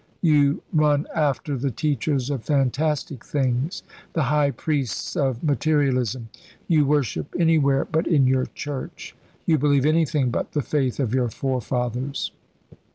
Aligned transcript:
You 0.23 0.63
run 0.73 1.05
after 1.13 1.55
the 1.55 1.69
teachers 1.69 2.31
of 2.31 2.43
fantastic 2.43 3.23
things, 3.23 3.83
the 4.13 4.23
high 4.23 4.49
priests 4.49 5.15
of 5.15 5.43
materialism. 5.43 6.29
You 6.67 6.87
worship 6.87 7.35
anywhere 7.39 7.85
but 7.85 8.07
in 8.07 8.25
your 8.25 8.47
church; 8.47 9.15
you 9.45 9.59
believe 9.59 9.85
anything 9.85 10.31
but 10.31 10.53
the 10.53 10.63
faith 10.63 10.99
of 10.99 11.13
your 11.13 11.29
forefathers." 11.29 12.31